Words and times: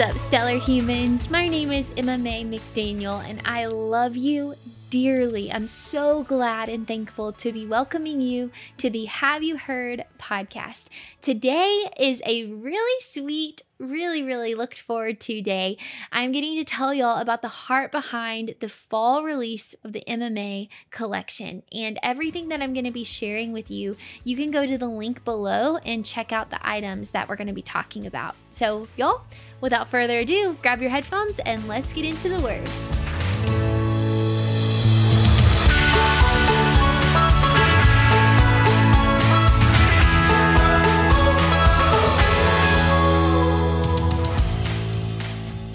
up? 0.00 0.14
Stellar 0.14 0.58
humans? 0.58 1.30
My 1.30 1.46
name 1.46 1.70
is 1.70 1.92
Emma 1.94 2.16
Mae 2.16 2.42
McDaniel, 2.42 3.22
and 3.22 3.42
I 3.44 3.66
love 3.66 4.16
you 4.16 4.54
dearly. 4.88 5.52
I'm 5.52 5.66
so 5.66 6.22
glad 6.22 6.70
and 6.70 6.88
thankful 6.88 7.32
to 7.32 7.52
be 7.52 7.66
welcoming 7.66 8.22
you 8.22 8.50
to 8.78 8.88
the 8.88 9.04
Have 9.04 9.42
You 9.42 9.58
Heard 9.58 10.06
podcast. 10.18 10.86
Today 11.20 11.90
is 11.98 12.22
a 12.24 12.46
really 12.46 13.00
sweet, 13.00 13.60
really, 13.78 14.22
really 14.22 14.54
looked 14.54 14.80
forward 14.80 15.20
to 15.20 15.42
day. 15.42 15.76
I'm 16.10 16.32
getting 16.32 16.56
to 16.56 16.64
tell 16.64 16.94
y'all 16.94 17.20
about 17.20 17.42
the 17.42 17.48
heart 17.48 17.92
behind 17.92 18.54
the 18.60 18.70
fall 18.70 19.22
release 19.22 19.74
of 19.84 19.92
the 19.92 20.08
Emma 20.08 20.30
Mae 20.30 20.70
collection 20.90 21.62
and 21.72 21.98
everything 22.02 22.48
that 22.48 22.62
I'm 22.62 22.72
going 22.72 22.86
to 22.86 22.90
be 22.90 23.04
sharing 23.04 23.52
with 23.52 23.70
you. 23.70 23.96
You 24.24 24.34
can 24.34 24.50
go 24.50 24.64
to 24.64 24.78
the 24.78 24.88
link 24.88 25.26
below 25.26 25.76
and 25.78 26.06
check 26.06 26.32
out 26.32 26.50
the 26.50 26.66
items 26.66 27.10
that 27.10 27.28
we're 27.28 27.36
going 27.36 27.48
to 27.48 27.52
be 27.52 27.60
talking 27.60 28.06
about. 28.06 28.34
So, 28.50 28.88
y'all, 28.96 29.22
without 29.60 29.88
further 29.88 30.18
ado, 30.18 30.56
grab 30.62 30.80
your 30.80 30.90
headphones 30.90 31.38
and 31.40 31.66
let's 31.68 31.92
get 31.92 32.04
into 32.04 32.28
the 32.28 32.42
word. 32.42 32.66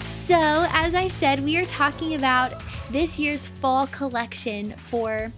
So, 0.06 0.66
as 0.70 0.96
I 0.96 1.06
said, 1.06 1.44
we 1.44 1.56
are 1.56 1.64
talking 1.66 2.14
about 2.14 2.60
this 2.90 3.16
year's 3.18 3.46
fall 3.46 3.86
collection 3.86 4.72
for 4.76 5.30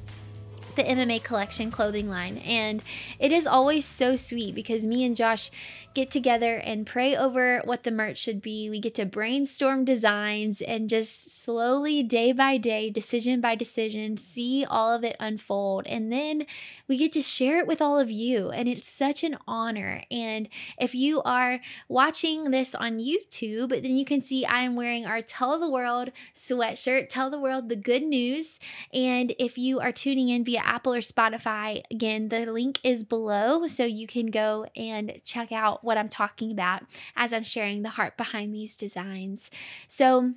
the 0.79 1.07
Mae 1.07 1.19
collection 1.19 1.71
clothing 1.71 2.09
line. 2.09 2.39
And 2.39 2.83
it 3.19 3.33
is 3.33 3.47
always 3.47 3.85
so 3.85 4.17
sweet 4.17 4.55
because 4.55 4.85
me 4.85 5.05
and 5.05 5.17
Josh 5.17 5.51
get 5.95 6.11
together 6.13 6.59
and 6.59 6.87
pray 6.87 7.17
over 7.17 7.61
what 7.65 7.83
the 7.83 7.91
merch 7.91 8.19
should 8.19 8.41
be. 8.41 8.71
We 8.71 8.79
get 8.79 8.95
to 8.95 9.05
brainstorm 9.05 9.85
designs 9.85 10.61
and 10.61 10.89
just 10.89 11.43
slowly, 11.45 12.05
day 12.05 12.31
by 12.31 12.57
day, 12.57 12.89
decision 12.89 13.41
by 13.41 13.57
decision, 13.57 14.17
see 14.17 14.65
all 14.65 14.93
of 14.93 15.03
it 15.03 15.17
unfold. 15.19 15.87
And 15.89 16.13
then 16.13 16.47
we 16.87 16.97
get 16.97 17.13
to 17.15 17.21
share 17.21 17.59
it 17.59 17.67
with 17.67 17.83
all 17.83 17.99
of 17.99 18.11
you. 18.13 18.51
And 18.51 18.69
it's 18.69 18.89
such 18.89 19.25
an 19.25 19.39
honor. 19.49 20.05
And 20.11 20.49
if 20.81 20.95
you 20.95 21.21
are 21.23 21.61
watching 21.89 22.53
this 22.53 22.77
on 22.77 23.01
YouTube, 23.01 23.71
then 23.71 23.97
you 23.97 24.05
can 24.05 24.21
see 24.21 24.45
I 24.45 24.61
am 24.61 24.77
wearing 24.77 25.05
our 25.05 25.21
Tell 25.21 25.59
the 25.59 25.71
World 25.71 26.13
sweatshirt, 26.33 27.09
Tell 27.09 27.29
the 27.29 27.41
World 27.41 27.69
the 27.69 27.77
Good 27.77 28.05
News. 28.05 28.61
And 28.95 29.35
if 29.39 29.59
you 29.59 29.81
are 29.81 29.91
tuning 29.91 30.29
in 30.29 30.45
via 30.45 30.63
Apple 30.69 30.95
or 30.95 31.01
Spotify, 31.01 31.83
again, 31.91 32.29
the 32.29 32.47
link 32.47 32.79
is 32.85 33.03
below 33.03 33.67
so 33.67 33.85
you 33.85 34.07
can 34.07 34.27
go 34.27 34.67
and 34.77 35.21
check 35.25 35.51
out 35.51 35.83
what 35.83 35.99
I'm 35.99 36.09
talking 36.09 36.53
about 36.53 36.83
as 37.17 37.33
I'm 37.33 37.45
sharing 37.45 37.83
the 37.83 37.91
heart 37.91 38.17
behind 38.17 38.55
these 38.55 38.77
designs. 38.77 39.51
So, 39.89 40.35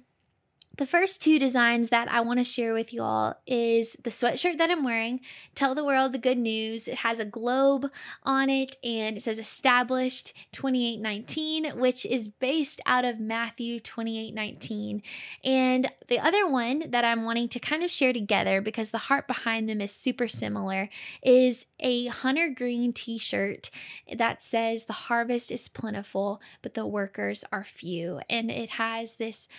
the 0.78 0.86
first 0.86 1.22
two 1.22 1.38
designs 1.38 1.90
that 1.90 2.10
I 2.10 2.22
want 2.22 2.40
to 2.40 2.46
share 2.46 2.74
with 2.74 2.94
you 2.94 3.04
all 3.04 3.36
is 3.46 3.98
the 4.04 4.10
sweatshirt 4.10 4.58
that 4.58 4.70
I'm 4.72 4.84
wearing. 4.84 5.20
Tell 5.54 5.76
the 5.76 5.84
world 5.84 6.14
the 6.14 6.18
good 6.18 6.38
news. 6.38 6.88
It 6.88 7.00
has 7.00 7.20
a 7.20 7.26
globe 7.26 7.92
on 8.24 8.50
it 8.50 8.78
and 8.82 9.18
it 9.18 9.24
says 9.24 9.38
established 9.38 10.34
2819, 10.54 11.78
which 11.78 12.06
is 12.06 12.30
based 12.30 12.80
out 12.86 13.04
of 13.04 13.20
Matthew 13.20 13.82
2819. 13.82 15.04
And 15.44 15.92
the 16.08 16.20
other 16.20 16.48
one 16.48 16.90
that 16.90 17.04
I'm 17.04 17.26
wanting 17.26 17.50
to 17.50 17.60
kind 17.60 17.84
of 17.84 17.92
share 17.92 18.14
together 18.14 18.62
because 18.62 18.92
the 18.92 18.98
heart 18.98 19.28
behind 19.28 19.68
them 19.68 19.82
is 19.82 19.92
super 19.92 20.30
similar 20.30 20.90
is 21.22 21.66
a 21.82 22.08
hunter 22.08 22.50
green 22.50 22.94
t 22.94 23.18
shirt 23.18 23.70
that 24.16 24.42
says 24.42 24.86
the 24.86 24.94
harvest 24.94 25.52
is 25.52 25.68
plentiful, 25.68 26.42
but 26.62 26.76
the 26.76 26.88
workers 26.88 27.44
are 27.52 27.66
few. 27.66 28.22
And 28.30 28.50
it 28.50 28.72
has 28.72 29.16
this 29.16 29.50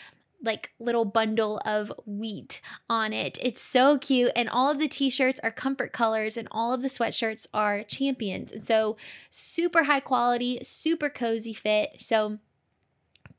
like 0.42 0.72
little 0.78 1.04
bundle 1.04 1.60
of 1.64 1.92
wheat 2.04 2.60
on 2.90 3.12
it. 3.12 3.38
It's 3.40 3.62
so 3.62 3.98
cute. 3.98 4.32
And 4.34 4.48
all 4.48 4.70
of 4.70 4.78
the 4.78 4.88
t 4.88 5.10
shirts 5.10 5.40
are 5.40 5.50
comfort 5.50 5.92
colors 5.92 6.36
and 6.36 6.48
all 6.50 6.72
of 6.72 6.82
the 6.82 6.88
sweatshirts 6.88 7.46
are 7.54 7.84
champions. 7.84 8.52
And 8.52 8.64
so 8.64 8.96
super 9.30 9.84
high 9.84 10.00
quality, 10.00 10.58
super 10.62 11.08
cozy 11.08 11.54
fit. 11.54 12.00
So 12.00 12.38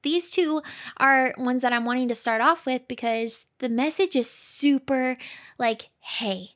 these 0.03 0.29
two 0.29 0.61
are 0.97 1.33
ones 1.37 1.61
that 1.61 1.73
I'm 1.73 1.85
wanting 1.85 2.09
to 2.09 2.15
start 2.15 2.41
off 2.41 2.65
with 2.65 2.87
because 2.87 3.45
the 3.59 3.69
message 3.69 4.15
is 4.15 4.29
super 4.29 5.17
like, 5.57 5.89
hey, 5.99 6.51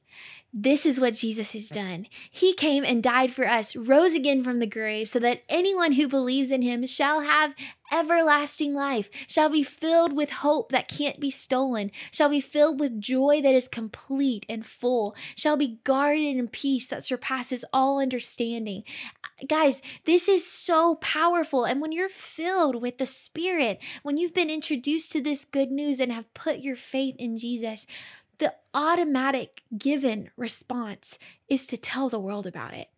this 0.53 0.85
is 0.85 0.99
what 0.99 1.13
Jesus 1.13 1.51
has 1.51 1.69
done. 1.69 2.07
He 2.31 2.53
came 2.53 2.83
and 2.83 3.03
died 3.03 3.31
for 3.31 3.47
us, 3.47 3.75
rose 3.75 4.13
again 4.13 4.43
from 4.43 4.59
the 4.59 4.67
grave, 4.67 5.09
so 5.09 5.19
that 5.19 5.43
anyone 5.49 5.93
who 5.93 6.07
believes 6.07 6.51
in 6.51 6.61
him 6.61 6.85
shall 6.87 7.21
have 7.21 7.53
everlasting 7.91 8.73
life, 8.73 9.09
shall 9.27 9.49
be 9.49 9.63
filled 9.63 10.13
with 10.13 10.29
hope 10.29 10.71
that 10.71 10.87
can't 10.87 11.19
be 11.19 11.29
stolen, 11.29 11.91
shall 12.11 12.29
be 12.29 12.41
filled 12.41 12.79
with 12.79 12.99
joy 12.99 13.41
that 13.41 13.55
is 13.55 13.67
complete 13.67 14.45
and 14.49 14.65
full, 14.65 15.15
shall 15.35 15.57
be 15.57 15.79
guarded 15.83 16.37
in 16.37 16.47
peace 16.47 16.87
that 16.87 17.03
surpasses 17.03 17.63
all 17.71 17.99
understanding. 17.99 18.83
Guys, 19.47 19.81
this 20.05 20.27
is 20.27 20.49
so 20.49 20.95
powerful. 20.95 21.65
And 21.65 21.79
when 21.81 21.91
you're 21.91 22.09
filled 22.09 22.81
with 22.81 22.97
the 22.97 23.05
Spirit, 23.05 23.79
when 24.03 24.17
you've 24.17 24.33
been 24.33 24.49
introduced 24.49 25.11
to 25.11 25.21
this 25.21 25.45
good 25.45 25.71
news 25.71 25.99
and 25.99 26.11
have 26.11 26.33
put 26.33 26.59
your 26.59 26.75
faith 26.75 27.15
in 27.19 27.37
Jesus, 27.37 27.85
the 28.39 28.53
automatic 28.73 29.61
given 29.77 30.29
response 30.37 31.17
is 31.49 31.67
to 31.67 31.77
tell 31.77 32.09
the 32.09 32.19
world 32.19 32.45
about 32.45 32.73
it. 32.73 32.89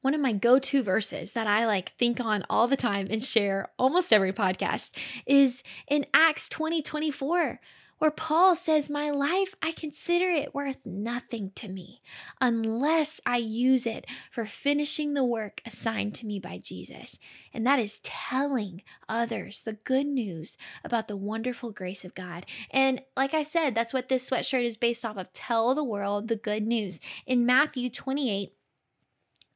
One 0.00 0.14
of 0.14 0.20
my 0.20 0.32
go 0.32 0.58
to 0.58 0.82
verses 0.82 1.32
that 1.32 1.46
I 1.46 1.66
like 1.66 1.96
think 1.96 2.20
on 2.20 2.44
all 2.48 2.68
the 2.68 2.76
time 2.76 3.08
and 3.10 3.22
share 3.22 3.70
almost 3.78 4.12
every 4.12 4.32
podcast 4.32 4.90
is 5.26 5.62
in 5.88 6.06
Acts 6.14 6.48
20 6.48 6.82
24 6.82 7.60
where 7.98 8.10
Paul 8.10 8.54
says, 8.54 8.90
My 8.90 9.10
life, 9.10 9.54
I 9.62 9.72
consider 9.72 10.28
it 10.28 10.54
worth 10.54 10.78
nothing 10.84 11.52
to 11.56 11.68
me 11.68 12.02
unless 12.40 13.20
I 13.24 13.38
use 13.38 13.86
it 13.86 14.06
for 14.30 14.44
finishing 14.46 15.14
the 15.14 15.24
work 15.24 15.62
assigned 15.64 16.14
to 16.16 16.26
me 16.26 16.38
by 16.38 16.58
Jesus. 16.58 17.18
And 17.52 17.66
that 17.66 17.78
is 17.78 18.00
telling 18.02 18.82
others 19.08 19.60
the 19.60 19.74
good 19.74 20.06
news 20.06 20.58
about 20.84 21.08
the 21.08 21.16
wonderful 21.16 21.72
grace 21.72 22.04
of 22.04 22.14
God. 22.14 22.44
And 22.70 23.00
like 23.16 23.34
I 23.34 23.42
said, 23.42 23.74
that's 23.74 23.94
what 23.94 24.08
this 24.08 24.28
sweatshirt 24.28 24.64
is 24.64 24.76
based 24.76 25.04
off 25.04 25.16
of. 25.16 25.32
Tell 25.32 25.74
the 25.74 25.84
world 25.84 26.28
the 26.28 26.36
good 26.36 26.66
news. 26.66 27.00
In 27.26 27.46
Matthew 27.46 27.88
28, 27.88 28.52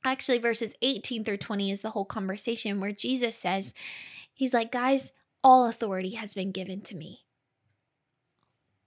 actually, 0.05 0.39
verses 0.39 0.75
18 0.81 1.25
through 1.25 1.37
20 1.37 1.71
is 1.71 1.83
the 1.83 1.91
whole 1.91 2.07
conversation 2.07 2.81
where 2.81 2.93
Jesus 2.93 3.37
says, 3.37 3.75
He's 4.33 4.55
like, 4.55 4.73
guys, 4.73 5.13
all 5.45 5.67
authority 5.67 6.15
has 6.15 6.33
been 6.33 6.53
given 6.53 6.81
to 6.83 6.97
me 6.97 7.27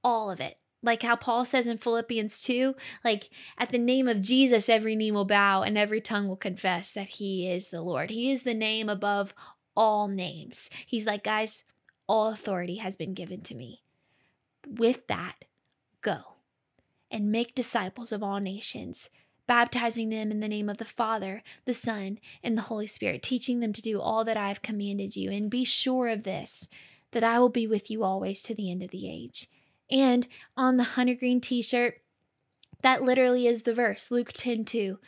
all 0.03 0.30
of 0.30 0.40
it. 0.40 0.58
Like 0.81 1.03
how 1.03 1.16
Paul 1.16 1.46
says 1.46 1.66
in 1.66 1.78
Philippians 1.78 2.41
2, 2.44 2.75
like 3.06 3.30
at 3.58 3.72
the 3.72 3.78
name 3.78 4.08
of 4.09 4.22
Jesus, 4.22 4.68
every 4.68 4.97
knee 4.97 5.12
will 5.12 5.24
bow 5.24 5.62
and 5.62 5.78
every 5.78 6.02
tongue 6.02 6.28
will 6.28 6.36
confess 6.36 6.91
that 6.91 7.09
he 7.09 7.50
is 7.50 7.69
the 7.69 7.81
Lord. 7.81 8.09
He 8.09 8.31
is 8.31 8.44
the 8.44 8.53
name 8.53 8.90
above 8.90 9.34
all 9.78 10.09
names. 10.09 10.69
He's 10.86 11.06
like, 11.06 11.24
guys, 11.24 11.64
all 12.06 12.31
authority 12.31 12.75
has 12.75 12.97
been 12.97 13.14
given 13.14 13.41
to 13.44 13.56
me. 13.56 13.81
With 14.68 15.08
that, 15.08 15.46
go 16.02 16.35
and 17.09 17.31
make 17.31 17.56
disciples 17.56 18.12
of 18.12 18.22
all 18.22 18.40
nations, 18.40 19.09
baptizing 19.47 20.09
them 20.09 20.32
in 20.32 20.41
the 20.41 20.47
name 20.49 20.67
of 20.67 20.78
the 20.78 20.85
Father, 20.85 21.44
the 21.66 21.73
Son, 21.73 22.20
and 22.44 22.58
the 22.58 22.64
Holy 22.64 22.88
Spirit, 22.88 23.22
teaching 23.22 23.61
them 23.61 23.72
to 23.72 23.82
do 23.82 24.02
all 24.02 24.26
that 24.26 24.38
I 24.38 24.49
have 24.49 24.61
commanded 24.61 25.16
you. 25.16 25.32
And 25.32 25.49
be 25.49 25.64
sure 25.64 26.09
of 26.09 26.23
this, 26.23 26.67
that 27.11 27.23
I 27.23 27.40
will 27.40 27.49
be 27.49 27.67
with 27.67 27.90
you 27.90 28.03
always 28.03 28.41
to 28.44 28.56
the 28.56 28.70
end 28.70 28.84
of 28.84 28.91
the 28.91 29.09
age. 29.09 29.47
And 29.93 30.28
on 30.57 30.78
the 30.78 30.84
hunter 30.84 31.13
green 31.13 31.40
t 31.40 31.61
shirt, 31.61 32.01
that 32.81 33.03
literally 33.03 33.47
is 33.47 33.61
the 33.61 33.75
verse, 33.75 34.09
Luke 34.09 34.34
10 34.34 34.66
2. 34.66 34.99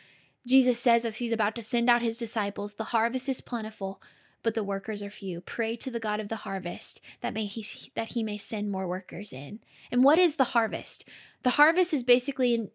Jesus 0.46 0.78
says, 0.78 1.04
as 1.04 1.18
he's 1.18 1.32
about 1.32 1.56
to 1.56 1.62
send 1.62 1.90
out 1.90 2.02
his 2.02 2.18
disciples, 2.18 2.74
the 2.74 2.84
harvest 2.84 3.28
is 3.28 3.40
plentiful, 3.40 4.00
but 4.44 4.54
the 4.54 4.62
workers 4.62 5.02
are 5.02 5.10
few. 5.10 5.40
Pray 5.40 5.74
to 5.74 5.90
the 5.90 5.98
God 5.98 6.20
of 6.20 6.28
the 6.28 6.36
harvest 6.36 7.00
that 7.20 7.34
may 7.34 7.46
he 7.46 7.90
that 7.96 8.10
he 8.10 8.22
may 8.22 8.38
send 8.38 8.70
more 8.70 8.86
workers 8.86 9.32
in. 9.32 9.58
And 9.90 10.04
what 10.04 10.20
is 10.20 10.36
the 10.36 10.44
harvest? 10.44 11.04
The 11.42 11.50
harvest 11.50 11.92
is 11.92 12.04
basically 12.04 12.70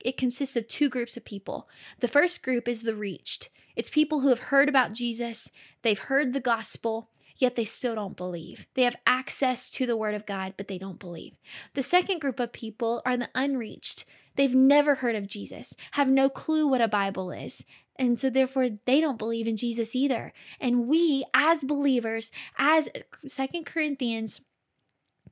it 0.00 0.16
consists 0.16 0.56
of 0.56 0.66
two 0.66 0.88
groups 0.88 1.18
of 1.18 1.24
people. 1.24 1.68
The 2.00 2.08
first 2.08 2.42
group 2.42 2.66
is 2.66 2.82
the 2.82 2.96
reached. 2.96 3.50
It's 3.76 3.90
people 3.90 4.20
who 4.20 4.28
have 4.28 4.40
heard 4.40 4.68
about 4.68 4.94
Jesus, 4.94 5.50
they've 5.82 5.98
heard 5.98 6.32
the 6.32 6.40
gospel, 6.40 7.10
yet 7.38 7.56
they 7.56 7.64
still 7.64 7.94
don't 7.94 8.16
believe. 8.16 8.66
They 8.74 8.82
have 8.82 8.96
access 9.06 9.70
to 9.70 9.86
the 9.86 9.96
Word 9.96 10.14
of 10.14 10.26
God, 10.26 10.54
but 10.56 10.68
they 10.68 10.78
don't 10.78 10.98
believe. 10.98 11.34
The 11.74 11.82
second 11.82 12.20
group 12.20 12.40
of 12.40 12.52
people 12.52 13.02
are 13.04 13.16
the 13.16 13.28
unreached. 13.34 14.04
They've 14.36 14.54
never 14.54 14.96
heard 14.96 15.16
of 15.16 15.26
Jesus, 15.26 15.76
have 15.92 16.08
no 16.08 16.28
clue 16.28 16.66
what 16.66 16.80
a 16.80 16.88
Bible 16.88 17.30
is. 17.30 17.64
And 17.96 18.18
so, 18.18 18.30
therefore, 18.30 18.70
they 18.86 19.00
don't 19.00 19.18
believe 19.18 19.46
in 19.46 19.56
Jesus 19.56 19.94
either. 19.94 20.32
And 20.58 20.88
we, 20.88 21.24
as 21.34 21.62
believers, 21.62 22.32
as 22.56 22.88
Second 23.26 23.66
Corinthians 23.66 24.40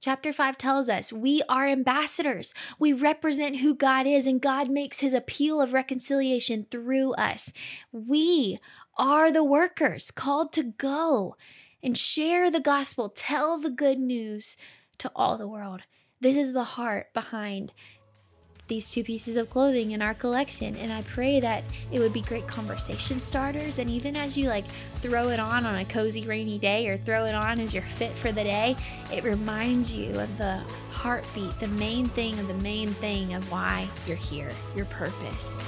Chapter 0.01 0.33
5 0.33 0.57
tells 0.57 0.89
us 0.89 1.13
we 1.13 1.43
are 1.47 1.69
ambassadors. 1.69 2.55
We 2.79 2.95
represent 2.95 3.59
who 3.59 3.75
God 3.75 4.07
is, 4.07 4.27
and 4.27 4.41
God 4.41 4.71
makes 4.71 5.01
his 5.01 5.13
appeal 5.13 5.61
of 5.61 5.75
reconciliation 5.75 6.67
through 6.71 7.13
us. 7.15 7.53
We 7.93 8.59
are 8.97 9.31
the 9.31 9.45
workers 9.45 10.11
called 10.11 10.55
to 10.55 10.63
go 10.63 11.37
and 11.83 11.97
share 11.97 12.51
the 12.51 12.61
gospel. 12.61 13.09
Tell 13.09 13.59
the 13.59 13.71
good 13.71 13.99
news 13.99 14.57
to 14.99 15.11
all 15.15 15.39
the 15.39 15.49
world. 15.49 15.83
This 16.21 16.37
is 16.37 16.53
the 16.53 16.65
heart 16.65 17.13
behind 17.15 17.73
these 18.71 18.89
two 18.89 19.03
pieces 19.03 19.37
of 19.37 19.51
clothing 19.51 19.91
in 19.91 20.01
our 20.01 20.15
collection 20.15 20.77
and 20.77 20.93
i 20.93 21.03
pray 21.03 21.41
that 21.41 21.65
it 21.91 21.99
would 21.99 22.13
be 22.13 22.23
great 22.23 22.47
conversation 22.47 23.19
starters 23.19 23.79
and 23.79 23.91
even 23.91 24.15
as 24.15 24.39
you 24.39 24.49
like 24.49 24.65
throw 24.95 25.29
it 25.29 25.41
on 25.41 25.67
on 25.67 25.75
a 25.75 25.85
cozy 25.85 26.25
rainy 26.25 26.57
day 26.57 26.87
or 26.87 26.97
throw 26.99 27.25
it 27.25 27.35
on 27.35 27.59
as 27.59 27.75
you're 27.75 27.83
fit 27.83 28.13
for 28.13 28.31
the 28.31 28.45
day 28.45 28.77
it 29.13 29.25
reminds 29.25 29.93
you 29.93 30.11
of 30.21 30.39
the 30.39 30.63
heartbeat 30.93 31.51
the 31.55 31.67
main 31.67 32.07
thing 32.07 32.39
of 32.39 32.47
the 32.47 32.63
main 32.63 32.95
thing 32.95 33.35
of 33.35 33.51
why 33.51 33.89
you're 34.07 34.17
here 34.17 34.53
your 34.77 34.87
purpose 34.87 35.59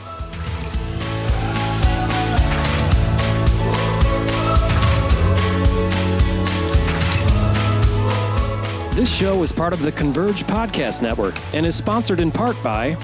This 9.02 9.18
show 9.18 9.42
is 9.42 9.50
part 9.50 9.72
of 9.72 9.82
the 9.82 9.90
Converge 9.90 10.44
Podcast 10.44 11.02
Network 11.02 11.34
and 11.54 11.66
is 11.66 11.74
sponsored 11.74 12.20
in 12.20 12.30
part 12.30 12.54
by. 12.62 12.96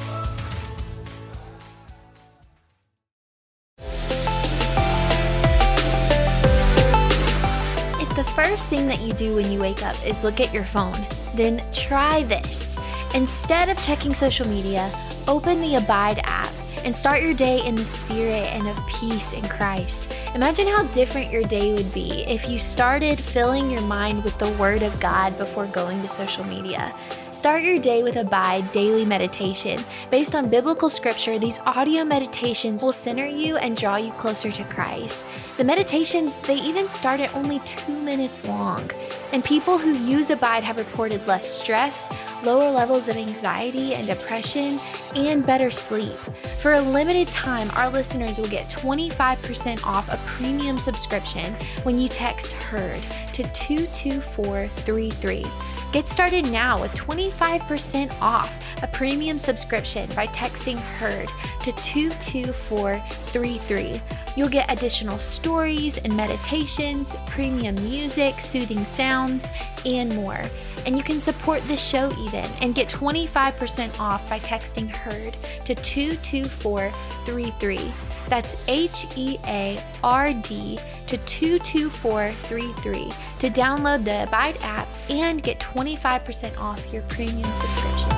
If 8.01 8.15
the 8.15 8.23
first 8.37 8.69
thing 8.69 8.87
that 8.87 9.01
you 9.01 9.13
do 9.15 9.35
when 9.35 9.51
you 9.51 9.59
wake 9.59 9.85
up 9.85 9.97
is 10.07 10.23
look 10.23 10.39
at 10.39 10.55
your 10.55 10.63
phone, 10.63 11.05
then 11.35 11.61
try 11.73 12.23
this. 12.23 12.79
Instead 13.17 13.69
of 13.69 13.83
checking 13.83 14.15
social 14.15 14.47
media, 14.47 14.93
open 15.27 15.61
the 15.61 15.75
Abide 15.75 16.21
app 16.23 16.48
and 16.85 16.95
start 16.95 17.23
your 17.23 17.35
day 17.35 17.65
in 17.67 17.75
the 17.75 17.85
spirit 17.85 18.47
and 18.53 18.69
of 18.69 18.87
peace 18.87 19.33
in 19.33 19.47
Christ. 19.49 20.17
Imagine 20.35 20.67
how 20.67 20.85
different 20.89 21.31
your 21.31 21.43
day 21.43 21.73
would 21.73 21.93
be 21.93 22.25
if 22.27 22.49
you 22.49 22.59
started 22.59 23.19
filling 23.19 23.71
your 23.71 23.83
mind 23.83 24.25
with 24.25 24.37
the 24.39 24.51
Word 24.53 24.83
of 24.83 24.99
God 25.01 25.37
before 25.39 25.67
going 25.67 26.03
to 26.03 26.09
social 26.09 26.45
media. 26.45 26.95
Start 27.33 27.63
your 27.63 27.79
day 27.79 28.03
with 28.03 28.17
Abide 28.17 28.73
Daily 28.73 29.05
Meditation. 29.05 29.79
Based 30.11 30.35
on 30.35 30.51
biblical 30.51 30.89
scripture, 30.89 31.39
these 31.39 31.61
audio 31.61 32.05
meditations 32.05 32.83
will 32.83 32.93
center 32.93 33.27
you 33.27 33.57
and 33.57 33.77
draw 33.77 33.97
you 33.97 34.11
closer 34.13 34.51
to 34.51 34.65
Christ. 34.65 35.27
The 35.57 35.65
meditations, 35.65 36.35
they 36.43 36.57
even 36.57 36.89
start 36.89 37.21
at 37.21 37.35
only 37.35 37.61
two 37.61 37.97
minutes 38.01 38.45
long. 38.45 38.91
And 39.33 39.45
people 39.45 39.79
who 39.79 39.93
use 39.93 40.31
Abide 40.31 40.65
have 40.65 40.79
reported 40.79 41.27
less 41.27 41.47
stress, 41.47 42.11
lower 42.43 42.71
levels 42.71 43.09
of 43.09 43.17
anxiety 43.17 43.95
and 43.95 44.07
depression, 44.07 44.81
and 45.15 45.47
better 45.47 45.71
sleep. 45.71 46.19
For 46.61 46.68
a 46.75 46.83
limited 46.83 47.29
time, 47.29 47.71
our 47.73 47.89
listeners 47.89 48.39
will 48.39 48.49
get 48.49 48.69
25% 48.69 49.87
off 49.87 50.09
a 50.09 50.19
premium 50.27 50.77
subscription 50.79 51.55
when 51.83 51.99
you 51.99 52.09
text 52.09 52.53
HEARD 52.53 53.03
to 53.33 53.43
22433. 53.53 55.47
Get 55.93 56.07
started 56.07 56.49
now 56.51 56.81
with 56.81 56.93
25% 56.93 58.13
off 58.21 58.63
a 58.83 58.87
premium 58.89 59.39
subscription 59.39 60.09
by 60.11 60.27
texting 60.29 60.79
HEARD 60.99 61.29
to 61.63 61.73
22433. 61.73 64.01
You'll 64.37 64.49
get 64.49 64.71
additional 64.71 65.19
stories 65.19 65.99
and 65.99 66.17
meditations, 66.17 67.15
premium 67.27 67.75
music, 67.77 68.41
soothing 68.41 68.85
sounds, 68.85 69.49
and 69.87 70.15
more. 70.15 70.43
And 70.89 70.97
you 70.97 71.05
can 71.05 71.21
support 71.21 71.61
this 71.65 71.87
show 71.87 72.11
even 72.19 72.47
and 72.63 72.75
get 72.75 72.89
25% 72.89 74.01
off 74.01 74.27
by 74.27 74.39
texting 74.39 74.89
HEARD 74.89 75.37
to 75.67 75.75
22433. 75.75 77.93
That's 78.27 78.57
H 78.69 79.07
E 79.15 79.37
A 79.45 79.79
R 80.03 80.33
D 80.33 80.79
to 81.07 81.19
22433 81.19 83.11
to 83.41 83.51
download 83.51 84.05
the 84.05 84.23
Abide 84.23 84.57
app 84.63 84.89
and 85.11 85.43
get 85.43 85.61
25% 85.61 86.59
off 86.59 86.91
your 86.91 87.03
premium 87.03 87.53
subscription. 87.53 88.09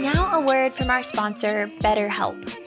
Now, 0.00 0.38
a 0.38 0.40
word 0.46 0.76
from 0.76 0.90
our 0.90 1.02
sponsor, 1.02 1.68
BetterHelp. 1.80 2.61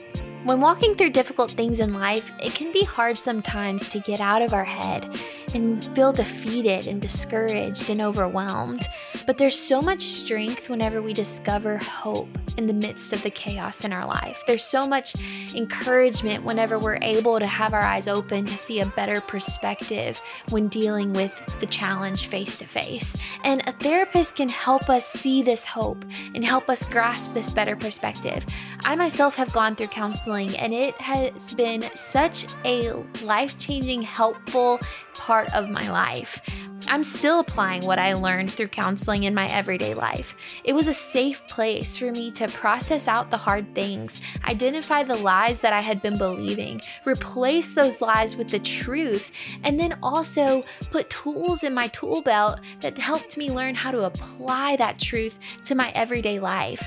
When 0.46 0.60
walking 0.60 0.94
through 0.94 1.10
difficult 1.10 1.50
things 1.50 1.80
in 1.80 1.92
life, 1.92 2.30
it 2.40 2.54
can 2.54 2.70
be 2.70 2.84
hard 2.84 3.18
sometimes 3.18 3.88
to 3.88 3.98
get 3.98 4.20
out 4.20 4.42
of 4.42 4.54
our 4.54 4.64
head 4.64 5.18
and 5.54 5.84
feel 5.96 6.12
defeated 6.12 6.86
and 6.86 7.02
discouraged 7.02 7.90
and 7.90 8.00
overwhelmed. 8.00 8.86
But 9.26 9.38
there's 9.38 9.58
so 9.58 9.82
much 9.82 10.02
strength 10.02 10.68
whenever 10.68 11.02
we 11.02 11.12
discover 11.12 11.78
hope 11.78 12.28
in 12.56 12.66
the 12.66 12.72
midst 12.72 13.12
of 13.12 13.22
the 13.22 13.30
chaos 13.30 13.84
in 13.84 13.92
our 13.92 14.06
life. 14.06 14.42
There's 14.46 14.64
so 14.64 14.86
much 14.86 15.14
encouragement 15.54 16.44
whenever 16.44 16.78
we're 16.78 16.98
able 17.02 17.38
to 17.38 17.46
have 17.46 17.74
our 17.74 17.82
eyes 17.82 18.08
open 18.08 18.46
to 18.46 18.56
see 18.56 18.80
a 18.80 18.86
better 18.86 19.20
perspective 19.20 20.20
when 20.48 20.68
dealing 20.68 21.12
with 21.12 21.34
the 21.60 21.66
challenge 21.66 22.28
face 22.28 22.58
to 22.60 22.66
face. 22.66 23.16
And 23.44 23.62
a 23.66 23.72
therapist 23.72 24.36
can 24.36 24.48
help 24.48 24.88
us 24.88 25.04
see 25.04 25.42
this 25.42 25.64
hope 25.64 26.04
and 26.34 26.44
help 26.44 26.68
us 26.70 26.84
grasp 26.84 27.34
this 27.34 27.50
better 27.50 27.76
perspective. 27.76 28.46
I 28.84 28.94
myself 28.94 29.34
have 29.36 29.52
gone 29.52 29.74
through 29.74 29.88
counseling 29.88 30.56
and 30.56 30.72
it 30.72 30.94
has 30.94 31.52
been 31.54 31.84
such 31.94 32.46
a 32.64 32.92
life 33.22 33.58
changing, 33.58 34.02
helpful 34.02 34.80
part 35.18 35.52
of 35.54 35.68
my 35.68 35.88
life. 35.90 36.40
I'm 36.88 37.02
still 37.02 37.40
applying 37.40 37.84
what 37.84 37.98
I 37.98 38.12
learned 38.12 38.52
through 38.52 38.68
counseling 38.68 39.24
in 39.24 39.34
my 39.34 39.48
everyday 39.48 39.94
life. 39.94 40.36
It 40.64 40.72
was 40.72 40.86
a 40.86 40.94
safe 40.94 41.46
place 41.48 41.96
for 41.96 42.12
me 42.12 42.30
to 42.32 42.48
process 42.48 43.08
out 43.08 43.30
the 43.30 43.36
hard 43.36 43.74
things, 43.74 44.20
identify 44.44 45.02
the 45.02 45.16
lies 45.16 45.60
that 45.60 45.72
I 45.72 45.80
had 45.80 46.00
been 46.00 46.16
believing, 46.16 46.80
replace 47.04 47.74
those 47.74 48.00
lies 48.00 48.36
with 48.36 48.50
the 48.50 48.60
truth, 48.60 49.32
and 49.64 49.80
then 49.80 49.98
also 50.02 50.64
put 50.90 51.10
tools 51.10 51.64
in 51.64 51.74
my 51.74 51.88
tool 51.88 52.22
belt 52.22 52.60
that 52.80 52.98
helped 52.98 53.36
me 53.36 53.50
learn 53.50 53.74
how 53.74 53.90
to 53.90 54.04
apply 54.04 54.76
that 54.76 55.00
truth 55.00 55.38
to 55.64 55.74
my 55.74 55.90
everyday 55.90 56.38
life. 56.38 56.86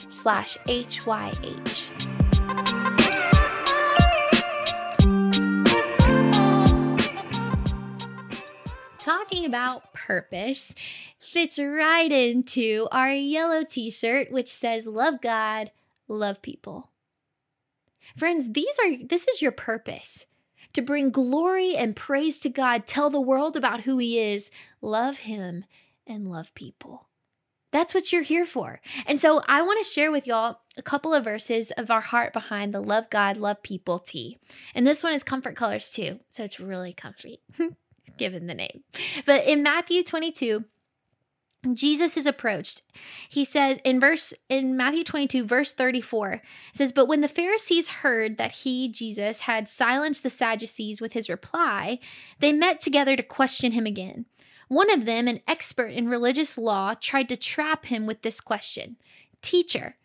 talking 9.45 9.55
about 9.55 9.93
purpose 9.93 10.75
fits 11.19 11.59
right 11.59 12.11
into 12.11 12.89
our 12.91 13.13
yellow 13.13 13.65
t 13.65 13.91
shirt, 13.91 14.31
which 14.31 14.49
says, 14.49 14.87
Love 14.87 15.21
God, 15.21 15.71
love 16.09 16.43
people. 16.43 16.91
Friends, 18.17 18.53
these 18.53 18.79
are 18.85 18.97
this 19.05 19.27
is 19.29 19.43
your 19.43 19.53
purpose 19.53 20.27
to 20.73 20.83
bring 20.83 21.11
glory 21.11 21.77
and 21.77 21.97
praise 21.97 22.41
to 22.41 22.49
God, 22.49 22.87
tell 22.87 23.11
the 23.11 23.21
world 23.21 23.57
about 23.57 23.83
who 23.83 23.99
He 23.99 24.19
is, 24.19 24.51
love 24.81 25.19
Him, 25.19 25.65
and 26.07 26.31
love 26.31 26.55
people. 26.55 27.09
That's 27.71 27.93
what 27.93 28.13
you're 28.13 28.23
here 28.23 28.47
for. 28.47 28.81
And 29.05 29.21
so 29.21 29.43
I 29.49 29.63
want 29.63 29.85
to 29.85 29.91
share 29.91 30.13
with 30.13 30.29
y'all 30.29 30.59
a 30.77 30.83
couple 30.83 31.13
of 31.13 31.25
verses 31.25 31.73
of 31.73 31.91
our 31.91 32.01
heart 32.01 32.33
behind 32.33 32.73
the 32.73 32.81
Love 32.81 33.11
God, 33.11 33.37
Love 33.37 33.65
People 33.65 33.99
tee. 33.99 34.39
And 34.77 34.87
this 34.87 35.03
one 35.03 35.13
is 35.13 35.25
comfort 35.25 35.57
colors 35.57 35.91
too. 35.91 36.21
So 36.29 36.45
it's 36.45 36.61
really 36.61 36.93
comfy. 36.93 37.41
given 38.17 38.47
the 38.47 38.55
name. 38.55 38.83
But 39.27 39.45
in 39.47 39.63
Matthew 39.63 40.03
22, 40.03 40.65
Jesus 41.73 42.17
is 42.17 42.27
approached. 42.27 42.83
He 43.29 43.45
says 43.45 43.79
in 43.85 43.99
verse 43.99 44.35
in 44.49 44.77
Matthew 44.77 45.05
22 45.05 45.47
verse 45.47 45.73
34 45.73 46.43
says 46.75 46.93
but 46.93 47.09
when 47.09 47.23
the 47.23 47.29
Pharisees 47.29 47.89
heard 47.89 48.37
that 48.37 48.53
he 48.53 48.89
Jesus 48.89 49.41
had 49.41 49.69
silenced 49.69 50.23
the 50.23 50.31
Sadducees 50.31 51.01
with 51.01 51.15
his 51.15 51.31
reply 51.31 52.01
they 52.41 52.53
met 52.53 52.81
together 52.81 53.17
to 53.17 53.23
question 53.23 53.73
him 53.73 53.87
again. 53.87 54.27
One 54.69 54.91
of 54.91 55.07
them 55.07 55.29
an 55.29 55.41
expert 55.49 55.89
in 55.89 56.09
religious 56.09 56.59
law 56.59 56.95
tried 56.95 57.29
to 57.31 57.37
trap 57.37 57.87
him 57.87 58.07
with 58.07 58.23
this 58.23 58.41
question. 58.41 58.97
Teacher, 59.41 59.97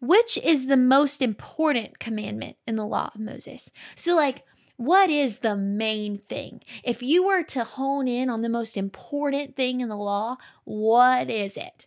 which 0.00 0.36
is 0.38 0.66
the 0.66 0.76
most 0.76 1.22
important 1.22 1.98
commandment 1.98 2.56
in 2.66 2.76
the 2.76 2.86
law 2.86 3.10
of 3.14 3.20
Moses? 3.20 3.70
So 3.94 4.14
like 4.14 4.44
what 4.82 5.10
is 5.10 5.38
the 5.38 5.54
main 5.54 6.18
thing? 6.18 6.60
If 6.82 7.04
you 7.04 7.24
were 7.24 7.44
to 7.44 7.62
hone 7.62 8.08
in 8.08 8.28
on 8.28 8.42
the 8.42 8.48
most 8.48 8.76
important 8.76 9.54
thing 9.54 9.80
in 9.80 9.88
the 9.88 9.96
law, 9.96 10.38
what 10.64 11.30
is 11.30 11.56
it? 11.56 11.86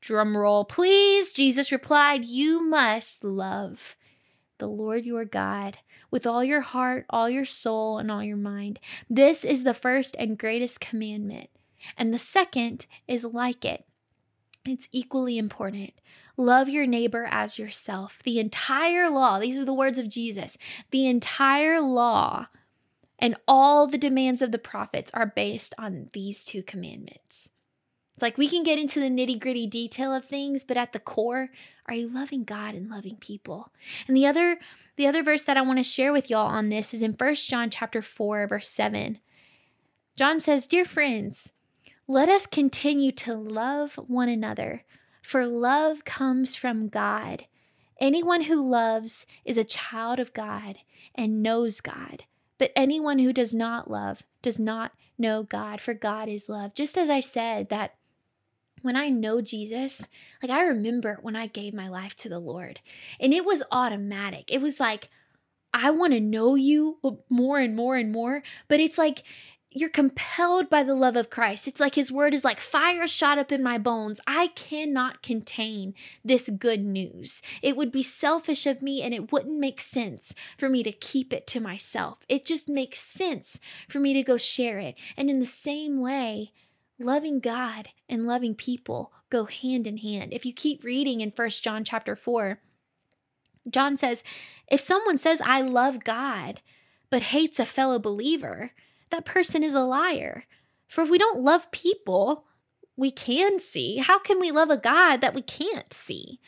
Drum 0.00 0.36
roll, 0.36 0.64
please. 0.64 1.32
Jesus 1.32 1.72
replied, 1.72 2.24
You 2.24 2.62
must 2.62 3.24
love 3.24 3.96
the 4.58 4.68
Lord 4.68 5.04
your 5.04 5.24
God 5.24 5.78
with 6.12 6.28
all 6.28 6.44
your 6.44 6.60
heart, 6.60 7.06
all 7.10 7.28
your 7.28 7.44
soul, 7.44 7.98
and 7.98 8.08
all 8.08 8.22
your 8.22 8.36
mind. 8.36 8.78
This 9.10 9.44
is 9.44 9.64
the 9.64 9.74
first 9.74 10.14
and 10.16 10.38
greatest 10.38 10.78
commandment. 10.78 11.50
And 11.96 12.14
the 12.14 12.20
second 12.20 12.86
is 13.08 13.24
like 13.24 13.64
it. 13.64 13.84
It's 14.64 14.88
equally 14.92 15.38
important. 15.38 15.92
Love 16.38 16.68
your 16.68 16.86
neighbor 16.86 17.26
as 17.30 17.58
yourself. 17.58 18.20
The 18.22 18.38
entire 18.38 19.10
law, 19.10 19.40
these 19.40 19.58
are 19.58 19.64
the 19.64 19.74
words 19.74 19.98
of 19.98 20.08
Jesus, 20.08 20.56
the 20.90 21.06
entire 21.06 21.80
law 21.80 22.46
and 23.18 23.34
all 23.48 23.86
the 23.86 23.98
demands 23.98 24.40
of 24.40 24.52
the 24.52 24.58
prophets 24.58 25.10
are 25.12 25.26
based 25.26 25.74
on 25.78 26.08
these 26.12 26.44
two 26.44 26.62
commandments. 26.62 27.50
It's 28.14 28.22
like 28.22 28.38
we 28.38 28.48
can 28.48 28.62
get 28.62 28.78
into 28.78 29.00
the 29.00 29.08
nitty 29.08 29.40
gritty 29.40 29.66
detail 29.66 30.14
of 30.14 30.24
things, 30.24 30.64
but 30.64 30.76
at 30.76 30.92
the 30.92 31.00
core, 31.00 31.50
are 31.86 31.94
you 31.94 32.08
loving 32.08 32.44
God 32.44 32.74
and 32.74 32.88
loving 32.88 33.16
people? 33.16 33.72
And 34.06 34.16
the 34.16 34.26
other, 34.26 34.58
the 34.96 35.06
other 35.06 35.22
verse 35.22 35.42
that 35.44 35.56
I 35.56 35.62
want 35.62 35.78
to 35.78 35.84
share 35.84 36.12
with 36.12 36.30
y'all 36.30 36.46
on 36.46 36.68
this 36.68 36.94
is 36.94 37.02
in 37.02 37.14
First 37.14 37.48
John 37.48 37.70
chapter 37.70 38.02
4, 38.02 38.46
verse 38.46 38.68
7. 38.68 39.18
John 40.16 40.40
says, 40.40 40.66
Dear 40.66 40.84
friends, 40.84 41.52
let 42.06 42.28
us 42.28 42.46
continue 42.46 43.12
to 43.12 43.34
love 43.34 43.94
one 44.06 44.28
another 44.28 44.84
for 45.28 45.46
love 45.46 46.06
comes 46.06 46.56
from 46.56 46.88
God. 46.88 47.44
Anyone 48.00 48.44
who 48.44 48.66
loves 48.66 49.26
is 49.44 49.58
a 49.58 49.62
child 49.62 50.18
of 50.18 50.32
God 50.32 50.78
and 51.14 51.42
knows 51.42 51.82
God. 51.82 52.24
But 52.56 52.72
anyone 52.74 53.18
who 53.18 53.34
does 53.34 53.52
not 53.52 53.90
love 53.90 54.22
does 54.40 54.58
not 54.58 54.92
know 55.18 55.42
God, 55.42 55.82
for 55.82 55.92
God 55.92 56.30
is 56.30 56.48
love. 56.48 56.72
Just 56.72 56.96
as 56.96 57.10
I 57.10 57.20
said 57.20 57.68
that 57.68 57.96
when 58.80 58.96
I 58.96 59.10
know 59.10 59.42
Jesus, 59.42 60.08
like 60.42 60.50
I 60.50 60.62
remember 60.62 61.18
when 61.20 61.36
I 61.36 61.46
gave 61.46 61.74
my 61.74 61.88
life 61.88 62.16
to 62.16 62.30
the 62.30 62.38
Lord, 62.38 62.80
and 63.20 63.34
it 63.34 63.44
was 63.44 63.62
automatic. 63.70 64.50
It 64.50 64.62
was 64.62 64.80
like, 64.80 65.10
I 65.74 65.90
want 65.90 66.14
to 66.14 66.20
know 66.20 66.54
you 66.54 66.96
more 67.28 67.58
and 67.58 67.76
more 67.76 67.96
and 67.96 68.10
more. 68.10 68.42
But 68.66 68.80
it's 68.80 68.96
like 68.96 69.24
you're 69.70 69.90
compelled 69.90 70.70
by 70.70 70.82
the 70.82 70.94
love 70.94 71.14
of 71.14 71.28
Christ. 71.28 71.68
It's 71.68 71.80
like 71.80 71.94
his 71.94 72.10
word 72.10 72.32
is 72.32 72.44
like 72.44 72.58
fire 72.58 73.06
shot 73.06 73.38
up 73.38 73.52
in 73.52 73.62
my 73.62 73.76
bones. 73.76 74.20
I 74.26 74.48
cannot 74.48 75.22
contain 75.22 75.94
this 76.24 76.48
good 76.48 76.82
news. 76.82 77.42
It 77.62 77.76
would 77.76 77.92
be 77.92 78.02
selfish 78.02 78.66
of 78.66 78.80
me 78.80 79.02
and 79.02 79.12
it 79.12 79.30
wouldn't 79.30 79.58
make 79.58 79.80
sense 79.80 80.34
for 80.56 80.70
me 80.70 80.82
to 80.84 80.92
keep 80.92 81.34
it 81.34 81.46
to 81.48 81.60
myself. 81.60 82.20
It 82.28 82.46
just 82.46 82.68
makes 82.68 82.98
sense 82.98 83.60
for 83.88 84.00
me 84.00 84.14
to 84.14 84.22
go 84.22 84.38
share 84.38 84.78
it. 84.78 84.94
And 85.18 85.28
in 85.28 85.38
the 85.38 85.46
same 85.46 86.00
way, 86.00 86.52
loving 86.98 87.38
God 87.38 87.88
and 88.08 88.26
loving 88.26 88.54
people 88.54 89.12
go 89.28 89.44
hand 89.44 89.86
in 89.86 89.98
hand. 89.98 90.32
If 90.32 90.46
you 90.46 90.54
keep 90.54 90.82
reading 90.82 91.20
in 91.20 91.30
First 91.30 91.62
John 91.62 91.84
chapter 91.84 92.16
4, 92.16 92.58
John 93.70 93.98
says, 93.98 94.24
if 94.66 94.80
someone 94.80 95.18
says 95.18 95.42
I 95.44 95.60
love 95.60 96.04
God 96.04 96.62
but 97.10 97.22
hates 97.22 97.60
a 97.60 97.66
fellow 97.66 97.98
believer, 97.98 98.72
that 99.10 99.24
person 99.24 99.62
is 99.62 99.74
a 99.74 99.80
liar. 99.80 100.44
For 100.86 101.02
if 101.02 101.10
we 101.10 101.18
don't 101.18 101.40
love 101.40 101.70
people 101.70 102.44
we 102.96 103.10
can 103.12 103.60
see, 103.60 103.98
how 103.98 104.18
can 104.18 104.40
we 104.40 104.50
love 104.50 104.70
a 104.70 104.76
God 104.76 105.20
that 105.20 105.34
we 105.34 105.42
can't 105.42 105.92
see? 105.92 106.40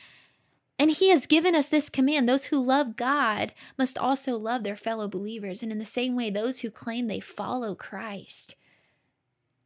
And 0.81 0.91
he 0.91 1.11
has 1.11 1.27
given 1.27 1.55
us 1.55 1.69
this 1.69 1.89
command 1.89 2.29
those 2.29 2.47
who 2.47 2.59
love 2.59 2.97
God 2.97 3.53
must 3.79 3.99
also 3.99 4.37
love 4.37 4.65
their 4.65 4.77
fellow 4.77 5.07
believers. 5.07 5.63
And 5.63 5.71
in 5.71 5.79
the 5.79 5.85
same 5.85 6.17
way, 6.17 6.31
those 6.31 6.61
who 6.61 6.71
claim 6.71 7.07
they 7.07 7.21
follow 7.21 7.75
Christ 7.75 8.57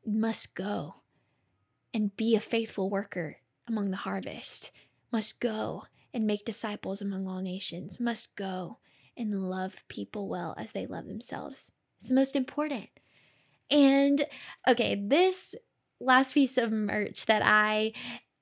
must 0.04 0.54
go 0.54 0.96
and 1.94 2.16
be 2.16 2.34
a 2.34 2.40
faithful 2.40 2.90
worker 2.90 3.38
among 3.68 3.90
the 3.92 3.98
harvest, 3.98 4.72
must 5.12 5.40
go 5.40 5.84
and 6.12 6.26
make 6.26 6.44
disciples 6.44 7.00
among 7.00 7.26
all 7.26 7.40
nations, 7.40 7.98
must 7.98 8.34
go 8.34 8.78
and 9.16 9.48
love 9.48 9.84
people 9.88 10.28
well 10.28 10.54
as 10.58 10.72
they 10.72 10.84
love 10.84 11.06
themselves. 11.06 11.72
It's 11.98 12.08
the 12.08 12.14
most 12.14 12.36
important. 12.36 12.88
And 13.70 14.24
okay, 14.68 14.94
this 14.94 15.54
last 16.00 16.34
piece 16.34 16.58
of 16.58 16.70
merch 16.70 17.26
that 17.26 17.42
I 17.44 17.92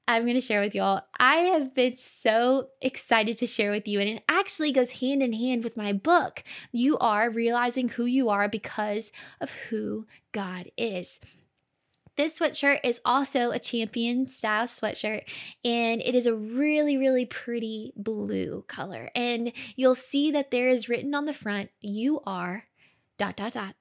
I'm 0.09 0.25
going 0.25 0.35
to 0.35 0.41
share 0.41 0.61
with 0.61 0.75
y'all. 0.75 1.03
I 1.19 1.37
have 1.37 1.75
been 1.75 1.97
so 1.97 2.69
excited 2.81 3.39
to 3.39 3.47
share 3.47 3.71
with 3.71 3.87
you, 3.87 4.01
and 4.01 4.09
it 4.09 4.25
actually 4.29 4.73
goes 4.73 5.01
hand 5.01 5.23
in 5.23 5.33
hand 5.33 5.63
with 5.63 5.77
my 5.77 5.93
book. 5.93 6.43
You 6.73 6.99
are 6.99 7.31
realizing 7.31 7.89
who 7.89 8.05
you 8.05 8.29
are 8.29 8.49
because 8.49 9.13
of 9.41 9.51
who 9.71 10.07
God 10.33 10.71
is. 10.77 11.21
This 12.17 12.39
sweatshirt 12.39 12.81
is 12.85 13.01
also 13.05 13.53
a 13.53 13.59
champion 13.59 14.29
style 14.29 14.67
sweatshirt, 14.67 15.23
and 15.65 16.03
it 16.03 16.15
is 16.15 16.27
a 16.27 16.35
really, 16.35 16.97
really 16.97 17.25
pretty 17.25 17.93
blue 17.97 18.65
color. 18.67 19.09
And 19.15 19.53
you'll 19.77 19.95
see 19.95 20.31
that 20.33 20.51
there 20.51 20.69
is 20.69 20.89
written 20.89 21.15
on 21.15 21.27
the 21.27 21.33
front, 21.33 21.71
You 21.81 22.21
are 22.27 22.65
dot 23.19 23.37
dot 23.37 23.53
dot 23.55 23.75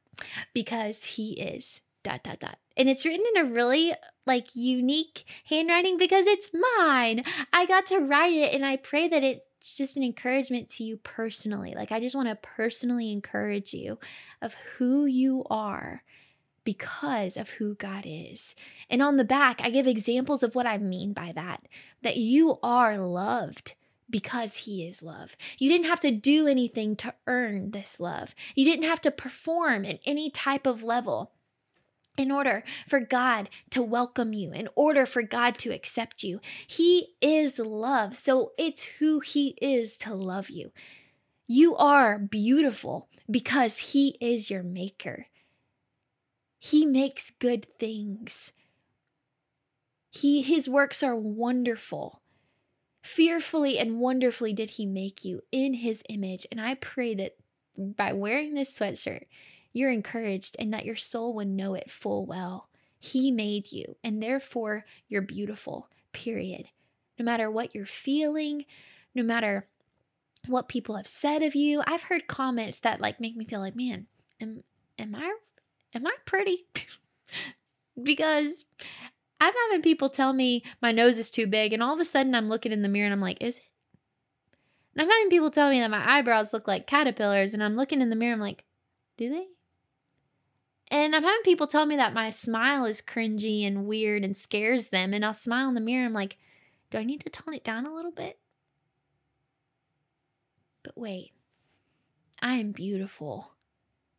because 0.54 1.04
he 1.06 1.34
is 1.34 1.82
dot 2.04 2.24
dot 2.24 2.40
dot. 2.40 2.58
And 2.78 2.90
it's 2.90 3.06
written 3.06 3.26
in 3.36 3.46
a 3.46 3.50
really 3.50 3.94
like 4.26 4.56
unique 4.56 5.24
handwriting 5.46 5.98
because 5.98 6.28
it's 6.28 6.52
mine. 6.78 7.24
I 7.52 7.66
got 7.66 7.86
to 7.88 8.00
write 8.00 8.34
it 8.34 8.54
and 8.54 8.66
i 8.66 8.78
pray 8.78 9.08
that 9.08 9.24
it's 9.24 9.76
just 9.76 9.98
an 9.98 10.04
encouragement 10.04 10.70
to 10.70 10.84
you 10.84 10.98
personally. 10.98 11.74
Like 11.76 11.92
i 11.92 12.00
just 12.00 12.16
want 12.16 12.30
to 12.30 12.36
personally 12.36 13.12
encourage 13.12 13.74
you 13.74 14.00
of 14.42 14.56
who 14.78 15.06
you 15.06 15.46
are 15.50 16.04
because 16.64 17.38
of 17.38 17.50
who 17.52 17.76
God 17.76 18.04
is. 18.06 18.56
And 18.90 19.02
on 19.02 19.18
the 19.18 19.24
back, 19.24 19.62
I 19.64 19.70
give 19.70 19.88
examples 19.88 20.44
of 20.44 20.54
what 20.54 20.68
I 20.68 20.78
mean 20.78 21.14
by 21.14 21.32
that 21.34 21.68
that 22.04 22.18
you 22.18 22.60
are 22.64 22.98
loved 22.98 23.74
because 24.12 24.58
He 24.58 24.86
is 24.86 25.02
love. 25.02 25.36
You 25.58 25.70
didn't 25.70 25.88
have 25.88 26.00
to 26.02 26.12
do 26.12 26.48
anything 26.48 26.96
to 26.98 27.14
earn 27.28 27.72
this 27.72 28.00
love, 28.00 28.36
you 28.56 28.66
didn't 28.66 28.86
have 28.86 29.02
to 29.02 29.12
perform 29.12 29.86
at 29.86 30.00
any 30.06 30.30
type 30.30 30.66
of 30.66 30.84
level. 30.84 31.32
In 32.18 32.30
order 32.30 32.66
for 32.90 33.00
God 33.00 33.50
to 33.70 33.82
welcome 33.82 34.34
you, 34.34 34.52
in 34.52 34.68
order 34.76 35.06
for 35.06 35.24
God 35.24 35.58
to 35.60 35.74
accept 35.74 36.24
you, 36.24 36.42
He 36.68 37.16
is 37.22 37.58
love. 37.58 38.18
So 38.18 38.52
it's 38.58 38.84
who 39.00 39.22
He 39.22 39.56
is 39.62 39.96
to 39.98 40.14
love 40.14 40.50
you. 40.50 40.72
You 41.48 41.76
are 41.78 42.20
beautiful 42.20 43.08
because 43.30 43.94
He 43.94 44.18
is 44.20 44.50
your 44.50 44.62
maker. 44.62 45.28
He 46.60 46.86
makes 46.86 47.32
good 47.32 47.66
things. 47.80 48.52
He, 50.12 50.44
his 50.44 50.70
works 50.70 51.02
are 51.02 51.16
wonderful. 51.16 52.21
Fearfully 53.02 53.80
and 53.80 54.00
wonderfully 54.00 54.54
did 54.54 54.72
he 54.72 54.86
make 54.86 55.26
you 55.26 55.42
in 55.52 55.76
his 55.76 56.04
image. 56.10 56.46
And 56.52 56.62
I 56.62 56.76
pray 56.76 57.16
that 57.16 57.36
by 57.78 58.14
wearing 58.14 58.54
this 58.54 58.78
sweatshirt, 58.78 59.26
you're 59.74 59.90
encouraged 59.90 60.56
and 60.60 60.74
that 60.74 60.86
your 60.86 60.96
soul 60.96 61.34
would 61.36 61.48
know 61.48 61.74
it 61.74 61.90
full 61.90 62.26
well. 62.26 62.70
He 63.00 63.32
made 63.32 63.72
you, 63.72 63.96
and 64.04 64.22
therefore 64.22 64.86
you're 65.08 65.24
beautiful, 65.24 65.90
period. 66.12 66.68
No 67.18 67.26
matter 67.26 67.50
what 67.50 67.74
you're 67.74 67.86
feeling, 67.88 68.66
no 69.16 69.24
matter 69.24 69.68
what 70.48 70.68
people 70.68 70.96
have 70.96 71.08
said 71.08 71.42
of 71.42 71.56
you. 71.56 71.82
I've 71.86 72.04
heard 72.04 72.28
comments 72.28 72.80
that 72.82 73.02
like 73.02 73.20
make 73.20 73.36
me 73.36 73.46
feel 73.46 73.60
like, 73.60 73.76
man, 73.76 74.08
am 74.40 74.64
am 74.98 75.16
I 75.16 75.36
am 75.94 76.08
I 76.08 76.16
pretty? 76.26 76.66
because 78.04 78.64
I'm 79.42 79.54
having 79.68 79.82
people 79.82 80.10
tell 80.10 80.34
me 80.34 80.64
my 80.84 80.92
nose 80.92 81.18
is 81.18 81.32
too 81.32 81.48
big, 81.48 81.74
and 81.74 81.82
all 81.82 81.96
of 81.96 82.00
a 82.00 82.06
sudden 82.06 82.36
I'm 82.36 82.48
looking 82.48 82.72
in 82.72 82.84
the 82.84 82.88
mirror 82.88 83.08
and 83.08 83.14
I'm 83.14 83.20
like, 83.20 83.42
is 83.42 83.58
it? 83.58 83.64
And 84.94 85.02
I'm 85.02 85.10
having 85.10 85.30
people 85.30 85.50
tell 85.50 85.72
me 85.72 85.80
that 85.80 85.90
my 85.90 86.18
eyebrows 86.18 86.54
look 86.54 86.68
like 86.68 86.86
caterpillars, 86.86 87.56
and 87.56 87.64
I'm 87.64 87.76
looking 87.76 88.02
in 88.02 88.12
the 88.12 88.16
mirror, 88.16 88.34
I'm 88.34 88.40
like, 88.40 88.66
do 89.18 89.32
they? 89.32 89.48
And 90.92 91.16
I'm 91.16 91.24
having 91.24 91.42
people 91.44 91.66
tell 91.66 91.88
me 91.88 91.96
that 91.96 92.14
my 92.14 92.30
smile 92.30 92.86
is 92.86 93.02
cringy 93.02 93.66
and 93.66 93.88
weird 93.88 94.24
and 94.24 94.38
scares 94.38 94.90
them, 94.90 95.12
and 95.12 95.26
I'll 95.26 95.34
smile 95.34 95.70
in 95.70 95.74
the 95.74 95.82
mirror, 95.82 96.06
I'm 96.06 96.14
like, 96.14 96.38
do 96.92 97.00
I 97.00 97.04
need 97.04 97.22
to 97.22 97.30
tone 97.32 97.56
it 97.56 97.64
down 97.64 97.88
a 97.88 97.96
little 97.96 98.12
bit? 98.12 98.38
But 100.84 100.96
wait, 100.96 101.32
I 102.44 102.56
am 102.56 102.74
beautiful. 102.74 103.54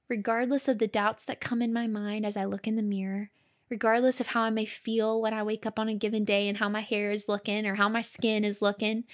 Regardless 0.08 0.66
of 0.66 0.78
the 0.78 0.88
doubts 0.88 1.24
that 1.26 1.40
come 1.40 1.62
in 1.62 1.72
my 1.72 1.86
mind 1.86 2.26
as 2.26 2.36
I 2.36 2.44
look 2.44 2.66
in 2.66 2.74
the 2.74 2.82
mirror, 2.82 3.30
regardless 3.72 4.20
of 4.20 4.26
how 4.26 4.42
I 4.42 4.50
may 4.50 4.66
feel 4.66 5.18
when 5.18 5.32
I 5.32 5.42
wake 5.42 5.64
up 5.64 5.78
on 5.78 5.88
a 5.88 5.94
given 5.94 6.26
day 6.26 6.46
and 6.46 6.58
how 6.58 6.68
my 6.68 6.82
hair 6.82 7.10
is 7.10 7.26
looking 7.26 7.64
or 7.64 7.76
how 7.76 7.88
my 7.88 8.02
skin 8.02 8.44
is 8.44 8.60
looking, 8.60 9.04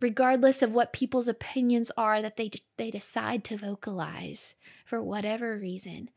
regardless 0.00 0.62
of 0.62 0.70
what 0.70 0.92
people's 0.92 1.26
opinions 1.26 1.90
are 1.96 2.22
that 2.22 2.36
they 2.36 2.48
they 2.76 2.92
decide 2.92 3.42
to 3.42 3.56
vocalize 3.56 4.54
for 4.84 5.02
whatever 5.02 5.58
reason. 5.58 6.10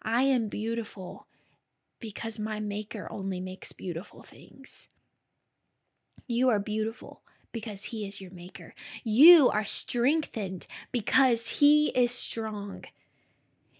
I 0.00 0.22
am 0.22 0.48
beautiful 0.48 1.26
because 2.00 2.38
my 2.38 2.58
maker 2.58 3.06
only 3.10 3.38
makes 3.38 3.72
beautiful 3.72 4.22
things. 4.22 4.88
You 6.26 6.48
are 6.48 6.58
beautiful 6.58 7.20
because 7.52 7.84
he 7.84 8.06
is 8.06 8.18
your 8.18 8.30
maker. 8.30 8.74
You 9.04 9.50
are 9.50 9.66
strengthened 9.66 10.66
because 10.90 11.60
he 11.60 11.88
is 11.88 12.12
strong. 12.12 12.86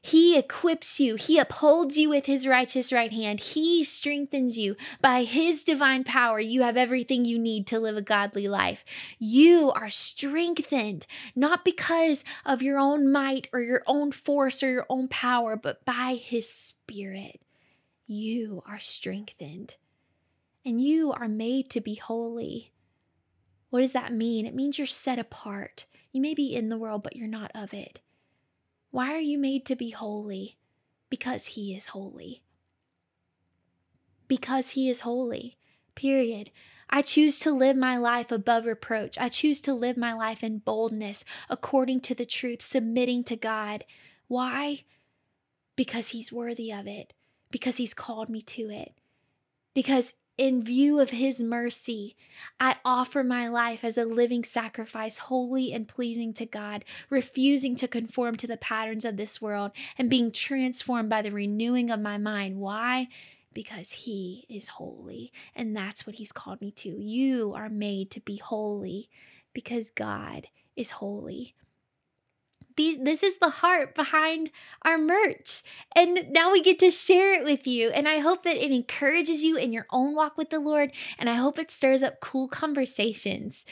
He 0.06 0.36
equips 0.38 1.00
you. 1.00 1.14
He 1.14 1.38
upholds 1.38 1.96
you 1.96 2.10
with 2.10 2.26
his 2.26 2.46
righteous 2.46 2.92
right 2.92 3.10
hand. 3.10 3.40
He 3.40 3.82
strengthens 3.82 4.58
you. 4.58 4.76
By 5.00 5.22
his 5.22 5.64
divine 5.64 6.04
power, 6.04 6.38
you 6.38 6.60
have 6.60 6.76
everything 6.76 7.24
you 7.24 7.38
need 7.38 7.66
to 7.68 7.80
live 7.80 7.96
a 7.96 8.02
godly 8.02 8.46
life. 8.46 8.84
You 9.18 9.72
are 9.72 9.88
strengthened, 9.88 11.06
not 11.34 11.64
because 11.64 12.22
of 12.44 12.60
your 12.60 12.78
own 12.78 13.10
might 13.10 13.48
or 13.50 13.60
your 13.60 13.82
own 13.86 14.12
force 14.12 14.62
or 14.62 14.70
your 14.70 14.84
own 14.90 15.08
power, 15.08 15.56
but 15.56 15.86
by 15.86 16.18
his 16.20 16.46
spirit. 16.50 17.40
You 18.06 18.62
are 18.66 18.80
strengthened. 18.80 19.76
And 20.66 20.82
you 20.82 21.12
are 21.12 21.28
made 21.28 21.70
to 21.70 21.80
be 21.80 21.94
holy. 21.94 22.72
What 23.70 23.80
does 23.80 23.92
that 23.92 24.12
mean? 24.12 24.44
It 24.44 24.54
means 24.54 24.76
you're 24.76 24.86
set 24.86 25.18
apart. 25.18 25.86
You 26.12 26.20
may 26.20 26.34
be 26.34 26.54
in 26.54 26.68
the 26.68 26.76
world, 26.76 27.02
but 27.02 27.16
you're 27.16 27.26
not 27.26 27.50
of 27.54 27.72
it. 27.72 28.00
Why 28.94 29.12
are 29.12 29.18
you 29.18 29.38
made 29.38 29.66
to 29.66 29.74
be 29.74 29.90
holy? 29.90 30.56
Because 31.10 31.46
He 31.46 31.74
is 31.74 31.88
holy. 31.88 32.44
Because 34.28 34.70
He 34.70 34.88
is 34.88 35.00
holy. 35.00 35.58
Period. 35.96 36.52
I 36.88 37.02
choose 37.02 37.40
to 37.40 37.50
live 37.50 37.76
my 37.76 37.96
life 37.96 38.30
above 38.30 38.66
reproach. 38.66 39.18
I 39.18 39.30
choose 39.30 39.60
to 39.62 39.74
live 39.74 39.96
my 39.96 40.12
life 40.12 40.44
in 40.44 40.58
boldness, 40.58 41.24
according 41.50 42.02
to 42.02 42.14
the 42.14 42.24
truth, 42.24 42.62
submitting 42.62 43.24
to 43.24 43.34
God. 43.34 43.82
Why? 44.28 44.84
Because 45.74 46.10
He's 46.10 46.30
worthy 46.30 46.70
of 46.70 46.86
it, 46.86 47.14
because 47.50 47.78
He's 47.78 47.94
called 47.94 48.28
me 48.28 48.42
to 48.42 48.70
it, 48.70 48.92
because 49.74 50.14
in 50.36 50.64
view 50.64 50.98
of 51.00 51.10
his 51.10 51.40
mercy, 51.42 52.16
I 52.58 52.76
offer 52.84 53.22
my 53.22 53.48
life 53.48 53.84
as 53.84 53.96
a 53.96 54.04
living 54.04 54.42
sacrifice, 54.44 55.18
holy 55.18 55.72
and 55.72 55.86
pleasing 55.86 56.32
to 56.34 56.46
God, 56.46 56.84
refusing 57.08 57.76
to 57.76 57.88
conform 57.88 58.36
to 58.36 58.46
the 58.46 58.56
patterns 58.56 59.04
of 59.04 59.16
this 59.16 59.40
world 59.40 59.70
and 59.96 60.10
being 60.10 60.32
transformed 60.32 61.08
by 61.08 61.22
the 61.22 61.30
renewing 61.30 61.90
of 61.90 62.00
my 62.00 62.18
mind. 62.18 62.58
Why? 62.58 63.08
Because 63.52 63.92
he 63.92 64.44
is 64.48 64.68
holy, 64.68 65.32
and 65.54 65.76
that's 65.76 66.06
what 66.06 66.16
he's 66.16 66.32
called 66.32 66.60
me 66.60 66.72
to. 66.72 67.00
You 67.00 67.54
are 67.54 67.68
made 67.68 68.10
to 68.12 68.20
be 68.20 68.36
holy 68.36 69.08
because 69.52 69.90
God 69.90 70.48
is 70.74 70.90
holy 70.92 71.54
these, 72.76 72.98
this 73.00 73.22
is 73.22 73.38
the 73.38 73.50
heart 73.50 73.94
behind 73.94 74.50
our 74.82 74.98
merch. 74.98 75.62
And 75.94 76.26
now 76.30 76.52
we 76.52 76.62
get 76.62 76.78
to 76.80 76.90
share 76.90 77.34
it 77.34 77.44
with 77.44 77.66
you. 77.66 77.90
And 77.90 78.08
I 78.08 78.18
hope 78.18 78.42
that 78.44 78.56
it 78.56 78.72
encourages 78.72 79.42
you 79.42 79.56
in 79.56 79.72
your 79.72 79.86
own 79.90 80.14
walk 80.14 80.36
with 80.36 80.50
the 80.50 80.60
Lord. 80.60 80.92
And 81.18 81.30
I 81.30 81.34
hope 81.34 81.58
it 81.58 81.70
stirs 81.70 82.02
up 82.02 82.20
cool 82.20 82.48
conversations 82.48 83.64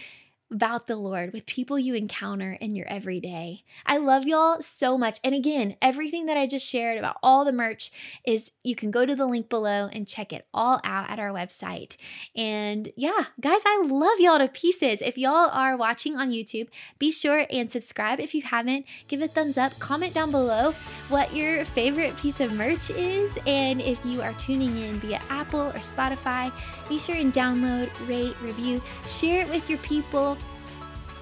about 0.52 0.86
the 0.86 0.96
Lord 0.96 1.32
with 1.32 1.46
people 1.46 1.78
you 1.78 1.94
encounter 1.94 2.52
in 2.60 2.76
your 2.76 2.86
everyday. 2.88 3.64
I 3.86 3.96
love 3.96 4.26
y'all 4.26 4.60
so 4.60 4.98
much. 4.98 5.18
And 5.24 5.34
again, 5.34 5.76
everything 5.80 6.26
that 6.26 6.36
I 6.36 6.46
just 6.46 6.66
shared 6.66 6.98
about 6.98 7.16
all 7.22 7.44
the 7.44 7.52
merch 7.52 7.90
is 8.24 8.52
you 8.62 8.76
can 8.76 8.90
go 8.90 9.06
to 9.06 9.16
the 9.16 9.26
link 9.26 9.48
below 9.48 9.88
and 9.92 10.06
check 10.06 10.32
it 10.32 10.46
all 10.52 10.80
out 10.84 11.10
at 11.10 11.18
our 11.18 11.30
website. 11.30 11.96
And 12.36 12.92
yeah, 12.96 13.26
guys, 13.40 13.62
I 13.66 13.84
love 13.86 14.20
y'all 14.20 14.38
to 14.38 14.48
pieces. 14.48 15.00
If 15.00 15.16
y'all 15.16 15.50
are 15.50 15.76
watching 15.76 16.16
on 16.16 16.30
YouTube, 16.30 16.68
be 16.98 17.10
sure 17.10 17.46
and 17.50 17.70
subscribe 17.70 18.20
if 18.20 18.34
you 18.34 18.42
haven't. 18.42 18.86
Give 19.08 19.22
a 19.22 19.28
thumbs 19.28 19.56
up, 19.56 19.78
comment 19.78 20.14
down 20.14 20.30
below 20.30 20.72
what 21.08 21.34
your 21.34 21.64
favorite 21.64 22.16
piece 22.18 22.40
of 22.40 22.52
merch 22.52 22.90
is. 22.90 23.38
And 23.46 23.80
if 23.80 24.04
you 24.04 24.20
are 24.20 24.34
tuning 24.34 24.76
in 24.76 24.94
via 24.96 25.20
Apple 25.30 25.68
or 25.68 25.78
Spotify, 25.78 26.52
be 26.88 26.98
sure 26.98 27.16
and 27.16 27.32
download, 27.32 27.90
rate, 28.06 28.36
review, 28.42 28.80
share 29.06 29.42
it 29.42 29.48
with 29.48 29.68
your 29.70 29.78
people 29.78 30.36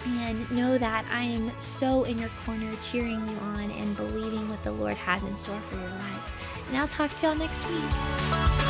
and 0.04 0.50
know 0.50 0.78
that 0.78 1.04
I 1.10 1.22
am 1.22 1.50
so 1.60 2.04
in 2.04 2.18
your 2.18 2.30
corner, 2.44 2.72
cheering 2.82 3.26
you 3.28 3.36
on 3.38 3.70
and 3.70 3.96
believing 3.96 4.48
what 4.48 4.62
the 4.62 4.72
Lord 4.72 4.96
has 4.96 5.22
in 5.24 5.36
store 5.36 5.60
for 5.60 5.76
your 5.76 5.90
life. 5.90 6.66
And 6.68 6.76
I'll 6.76 6.88
talk 6.88 7.14
to 7.16 7.26
y'all 7.26 7.36
next 7.36 7.68
week. 7.68 8.69